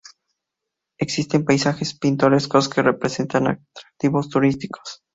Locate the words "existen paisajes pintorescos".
0.97-2.69